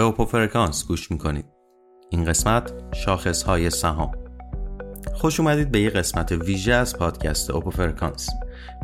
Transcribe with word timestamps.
به 0.00 0.04
اوپو 0.06 0.24
فرکانس 0.24 0.86
گوش 0.86 1.10
می‌کنید. 1.10 1.44
این 2.10 2.24
قسمت 2.24 2.72
شاخص 2.94 3.42
های 3.42 3.70
سهام. 3.70 4.12
خوش 5.14 5.40
اومدید 5.40 5.70
به 5.70 5.80
یه 5.80 5.90
قسمت 5.90 6.32
ویژه 6.32 6.72
از 6.72 6.96
پادکست 6.96 7.50
اوپو 7.50 7.70
فرکانس 7.70 8.30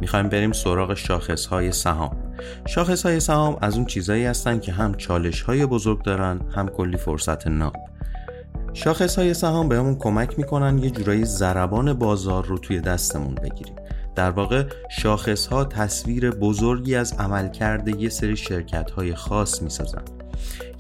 می‌خوایم 0.01 0.29
بریم 0.29 0.53
سراغ 0.53 0.95
شاخص 0.95 1.47
های 1.47 1.73
سهام. 1.73 2.35
شاخص 2.67 3.07
های 3.07 3.21
سهام 3.21 3.57
از 3.61 3.77
اون 3.77 3.85
چیزایی 3.85 4.25
هستن 4.25 4.61
که 4.61 4.73
هم 4.73 4.95
چالش 4.95 5.43
های 5.43 5.67
بزرگ 5.67 6.03
دارن 6.03 6.41
هم 6.55 6.69
کلی 6.69 6.97
فرصت 6.97 7.47
ناب. 7.47 7.77
شاخص 8.73 9.19
های 9.19 9.35
سهام 9.35 9.69
بهمون 9.69 9.95
کمک 9.99 10.39
می‌کنن 10.39 10.79
یه 10.79 10.91
جورایی 10.91 11.25
زربان 11.25 11.93
بازار 11.93 12.45
رو 12.45 12.59
توی 12.59 12.81
دستمون 12.81 13.35
بگیریم. 13.35 13.77
در 14.15 14.31
واقع 14.31 14.65
شاخص 14.91 15.47
ها 15.47 15.65
تصویر 15.65 16.31
بزرگی 16.31 16.95
از 16.95 17.13
عملکرد 17.13 18.01
یه 18.01 18.09
سری 18.09 18.37
شرکت 18.37 18.91
های 18.91 19.15
خاص 19.15 19.63
می‌سازن. 19.63 20.03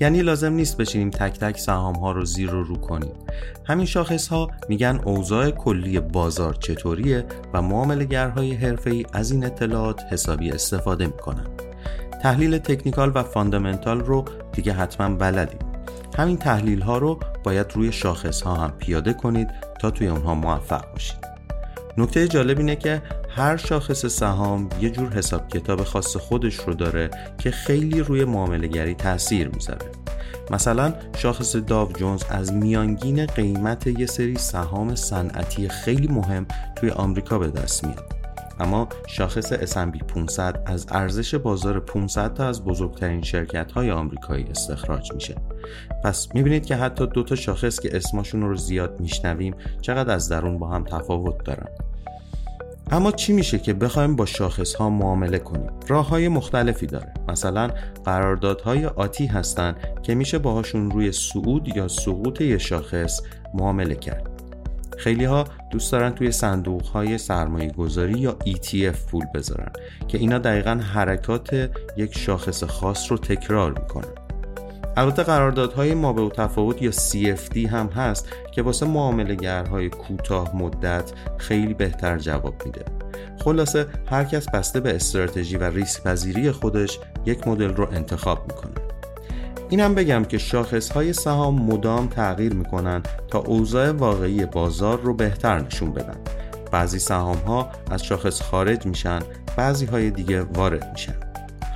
یعنی 0.01 0.23
لازم 0.23 0.53
نیست 0.53 0.77
بشینیم 0.77 1.11
تک 1.11 1.39
تک 1.39 1.59
سهام 1.59 1.95
ها 1.95 2.13
رو 2.13 2.25
زیر 2.25 2.51
رو 2.51 2.65
رو 2.65 2.77
کنیم. 2.77 3.13
همین 3.65 3.87
شاخص 3.87 4.29
ها 4.29 4.51
میگن 4.69 5.01
اوضاع 5.05 5.51
کلی 5.51 6.01
بازار 6.01 6.55
چطوریه 6.55 7.25
و 7.53 7.63
معاملگرهای 7.63 8.55
حرفه‌ای 8.55 9.07
از 9.13 9.31
این 9.31 9.45
اطلاعات 9.45 10.03
حسابی 10.11 10.51
استفاده 10.51 11.07
می‌کنن. 11.07 11.47
تحلیل 12.23 12.59
تکنیکال 12.59 13.13
و 13.15 13.23
فاندامنتال 13.23 14.01
رو 14.01 14.25
دیگه 14.53 14.73
حتما 14.73 15.17
بلدید 15.17 15.63
همین 16.19 16.37
تحلیل 16.37 16.83
ها 16.83 16.99
رو 16.99 17.21
باید 17.45 17.67
روی 17.75 17.93
شاخص 17.93 18.43
ها 18.43 18.55
هم 18.55 18.71
پیاده 18.71 19.13
کنید 19.13 19.49
تا 19.81 19.91
توی 19.91 20.07
اونها 20.09 20.35
موفق 20.35 20.93
باشید. 20.93 21.19
نکته 21.99 22.29
جالب 22.29 22.59
اینه 22.59 22.77
که 22.77 23.03
هر 23.37 23.57
شاخص 23.57 24.07
سهام 24.07 24.69
یه 24.81 24.91
جور 24.91 25.13
حساب 25.13 25.49
کتاب 25.49 25.85
خاص 25.85 26.17
خودش 26.17 26.55
رو 26.55 26.75
داره 26.75 27.11
که 27.39 27.51
خیلی 27.51 28.01
روی 28.01 28.25
معاملهگری 28.25 28.95
تاثیر 28.95 29.49
می‌ذاره. 29.49 29.87
مثلا 30.51 30.95
شاخص 31.17 31.57
داو 31.57 31.93
جونز 31.93 32.23
از 32.31 32.53
میانگین 32.53 33.27
قیمت 33.27 33.87
یه 33.87 34.07
سری 34.07 34.37
سهام 34.37 34.95
صنعتی 34.95 35.69
خیلی 35.69 36.09
مهم 36.09 36.47
توی 36.77 36.91
آمریکا 36.91 37.39
به 37.39 37.49
دست 37.49 37.85
میاد. 37.85 38.13
اما 38.61 38.89
شاخص 39.07 39.53
S&P 39.53 40.05
500 40.05 40.63
از 40.67 40.87
ارزش 40.91 41.35
بازار 41.35 41.81
500 41.81 42.35
تا 42.35 42.49
از 42.49 42.65
بزرگترین 42.65 43.23
شرکت 43.23 43.73
های 43.73 43.91
آمریکایی 43.91 44.45
استخراج 44.45 45.13
میشه. 45.13 45.35
پس 46.05 46.29
می‌بینید 46.35 46.67
که 46.67 46.77
حتی 46.77 47.07
دو 47.07 47.23
تا 47.23 47.35
شاخص 47.35 47.81
که 47.81 47.97
اسمشون 47.97 48.43
رو 48.43 48.57
زیاد 48.57 49.01
میشنویم 49.01 49.55
چقدر 49.81 50.15
از 50.15 50.29
درون 50.29 50.59
با 50.59 50.69
هم 50.69 50.85
تفاوت 50.85 51.45
دارن. 51.45 51.69
اما 52.91 53.13
چی 53.13 53.33
میشه 53.33 53.59
که 53.59 53.75
بخوایم 53.75 54.17
با 54.17 54.27
شاخص 54.27 54.75
ها 54.75 54.91
معامله 54.91 55.39
کنیم؟ 55.39 55.71
راه 55.89 56.09
های 56.09 56.29
مختلفی 56.29 56.87
داره. 56.87 57.15
مثلا 57.29 57.71
قراردادهای 58.05 58.87
آتی 58.87 59.27
هستن 59.27 59.75
که 60.03 60.15
میشه 60.15 60.39
باهاشون 60.39 60.91
روی 60.91 61.13
صعود 61.13 61.77
یا 61.77 61.89
سقوط 61.89 62.41
یه 62.41 62.59
شاخص 62.59 63.21
معامله 63.55 63.95
کرد. 63.95 64.31
خیلی 64.99 65.25
ها 65.25 65.45
دوست 65.71 65.93
دارن 65.93 66.11
توی 66.11 66.33
صندوق 66.33 66.87
های 66.87 67.19
سرمایه 67.19 67.71
گذاری 67.71 68.19
یا 68.19 68.37
ETF 68.47 69.11
پول 69.11 69.25
بذارن 69.35 69.73
که 70.09 70.19
اینا 70.19 70.39
دقیقا 70.39 70.81
حرکات 70.93 71.71
یک 71.97 72.19
شاخص 72.19 72.65
خاص 72.65 73.11
رو 73.11 73.19
تکرار 73.19 73.73
می‌کنن. 73.73 74.26
البته 74.97 75.23
قراردادهای 75.23 75.95
ما 75.95 76.13
به 76.13 76.29
تفاوت 76.29 76.83
یا 76.83 76.91
CFD 76.91 77.57
هم 77.57 77.87
هست 77.87 78.29
که 78.53 78.63
واسه 78.63 78.87
معاملهگرهای 78.87 79.89
کوتاه 79.89 80.57
مدت 80.57 81.13
خیلی 81.39 81.75
بهتر 81.75 82.19
جواب 82.19 82.55
میده. 82.65 82.85
خلاصه 83.45 83.87
هر 84.11 84.25
کس 84.25 84.51
بسته 84.51 84.81
به 84.81 84.95
استراتژی 84.95 85.57
و 85.57 85.65
ریسک 85.65 86.03
پذیری 86.03 86.51
خودش 86.51 86.99
یک 87.27 87.49
مدل 87.49 87.75
رو 87.75 87.89
انتخاب 87.93 88.47
می‌کنه. 88.49 88.75
اینم 89.69 89.95
بگم 89.95 90.25
که 90.25 90.39
شاخص 90.39 90.93
های 90.93 91.13
سهام 91.13 91.63
مدام 91.63 92.09
تغییر 92.09 92.55
می‌کنن 92.55 93.03
تا 93.31 93.39
اوضاع 93.39 93.91
واقعی 93.91 94.47
بازار 94.47 95.01
رو 95.01 95.15
بهتر 95.15 95.59
نشون 95.59 95.93
بدن. 95.93 96.17
بعضی 96.73 96.99
سهام 96.99 97.39
ها 97.39 97.71
از 97.91 98.05
شاخص 98.05 98.43
خارج 98.43 98.87
میشن 98.87 99.19
بعضی 99.57 99.87
های 99.87 100.11
دیگه 100.11 100.43
وارد 100.43 100.91
میشن. 100.93 101.26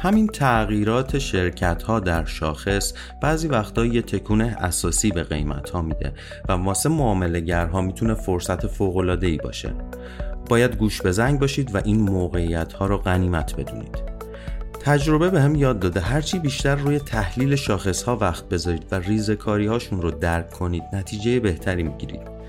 همین 0.02 0.26
تغییرات 0.26 1.18
شرکت 1.18 1.82
ها 1.82 2.00
در 2.00 2.24
شاخص 2.24 2.92
بعضی 3.22 3.48
وقتا 3.48 3.86
یه 3.86 4.02
تکون 4.02 4.40
اساسی 4.40 5.10
به 5.10 5.22
قیمت 5.22 5.70
ها 5.70 5.82
میده 5.82 6.12
و 6.48 6.52
واسه 6.52 6.88
معاملهگرها 6.88 7.80
می‌تونه 7.80 8.14
فرصت 8.14 8.66
فوق 8.66 8.96
العاده 8.96 9.26
ای 9.26 9.36
باشه. 9.36 9.72
باید 10.48 10.76
گوش 10.76 11.02
به 11.02 11.12
زنگ 11.12 11.40
باشید 11.40 11.74
و 11.74 11.80
این 11.84 12.00
موقعیت 12.00 12.72
ها 12.72 12.86
رو 12.86 12.98
غنیمت 12.98 13.56
بدونید. 13.56 13.98
تجربه 14.80 15.30
به 15.30 15.40
هم 15.40 15.54
یاد 15.54 15.80
داده. 15.80 16.00
هرچی 16.00 16.38
بیشتر 16.38 16.74
روی 16.74 16.98
تحلیل 16.98 17.56
شاخص 17.56 18.02
ها 18.02 18.16
وقت 18.16 18.48
بذارید 18.48 18.86
و 18.90 18.94
ریزکاری 18.94 19.66
هاشون 19.66 20.02
رو 20.02 20.10
درک 20.10 20.50
کنید 20.50 20.82
نتیجه 20.92 21.40
بهتری 21.40 21.82
می‌گیرید. 21.82 22.40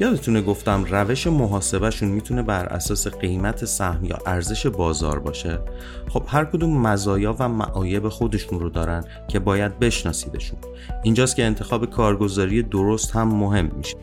یادتونه 0.00 0.42
گفتم 0.42 0.84
روش 0.84 1.26
محاسبهشون 1.26 2.08
می‌تونه 2.08 2.42
بر 2.42 2.66
اساس 2.66 3.06
قیمت 3.06 3.64
سهم 3.64 4.04
یا 4.04 4.18
ارزش 4.26 4.66
بازار 4.66 5.18
باشه؟ 5.18 5.58
خب 6.08 6.22
هر 6.26 6.44
کدوم 6.44 6.80
مزایا 6.80 7.36
و 7.38 7.48
معایب 7.48 8.08
خودشون 8.08 8.60
رو 8.60 8.70
دارن 8.70 9.04
که 9.28 9.38
باید 9.38 9.78
بشناسیدشون. 9.78 10.58
اینجاست 11.02 11.36
که 11.36 11.44
انتخاب 11.44 11.90
کارگزاری 11.90 12.62
درست 12.62 13.10
هم 13.10 13.28
مهم 13.28 13.70
میشه. 13.76 13.96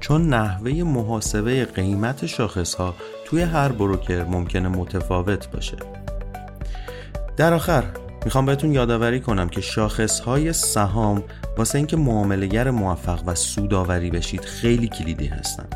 چون 0.00 0.28
نحوه 0.28 0.72
محاسبه 0.72 1.64
قیمت 1.64 2.26
شاخص 2.26 2.74
ها 2.74 2.94
توی 3.24 3.42
هر 3.42 3.68
بروکر 3.68 4.24
ممکنه 4.24 4.68
متفاوت 4.68 5.50
باشه. 5.50 5.76
در 7.36 7.54
آخر 7.54 7.84
می‌خوام 8.24 8.46
بهتون 8.46 8.72
یادآوری 8.72 9.20
کنم 9.20 9.48
که 9.48 9.60
شاخص 9.60 10.20
های 10.20 10.52
سهام 10.52 11.24
واسه 11.58 11.78
اینکه 11.78 11.96
معاملهگر 11.96 12.70
موفق 12.70 13.22
و 13.26 13.34
سوداوری 13.34 14.10
بشید 14.10 14.40
خیلی 14.40 14.88
کلیدی 14.88 15.26
هستن. 15.26 15.66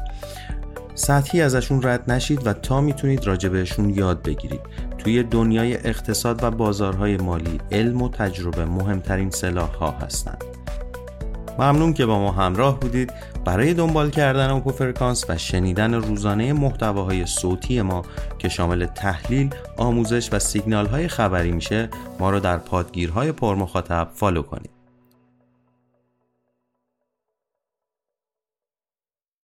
سطحی 0.94 1.42
ازشون 1.42 1.82
رد 1.82 2.10
نشید 2.10 2.46
و 2.46 2.52
تا 2.52 2.80
می‌تونید 2.80 3.48
بهشون 3.48 3.90
یاد 3.90 4.22
بگیرید. 4.22 4.60
توی 4.98 5.22
دنیای 5.22 5.74
اقتصاد 5.74 6.44
و 6.44 6.50
بازارهای 6.50 7.16
مالی 7.16 7.58
علم 7.72 8.02
و 8.02 8.08
تجربه 8.08 8.64
مهمترین 8.64 9.30
سلاح 9.30 9.70
ها 9.70 9.90
هستند 9.90 10.44
ممنون 11.58 11.92
که 11.92 12.06
با 12.06 12.18
ما 12.18 12.32
همراه 12.32 12.80
بودید. 12.80 13.12
برای 13.44 13.74
دنبال 13.74 14.10
کردن 14.10 14.50
اوپو 14.50 14.70
فرکانس 14.70 15.24
و 15.28 15.38
شنیدن 15.38 15.94
روزانه 15.94 16.52
محتواهای 16.52 17.26
صوتی 17.26 17.82
ما 17.82 18.02
که 18.38 18.48
شامل 18.48 18.86
تحلیل، 18.86 19.50
آموزش 19.76 20.28
و 20.32 20.38
سیگنال 20.38 20.86
های 20.86 21.08
خبری 21.08 21.52
میشه 21.52 21.88
ما 22.18 22.30
رو 22.30 22.40
در 22.40 22.56
پادگیرهای 22.56 23.32
پرمخاطب 23.32 24.08
فالو 24.14 24.42
کنید. 24.42 24.75